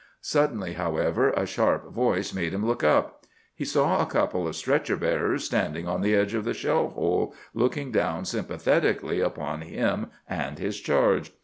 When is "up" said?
2.83-3.27